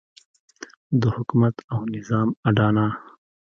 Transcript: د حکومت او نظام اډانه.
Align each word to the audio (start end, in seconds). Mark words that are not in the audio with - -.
د 1.01 1.03
حکومت 1.15 1.55
او 1.73 1.79
نظام 1.95 2.29
اډانه. 2.49 2.87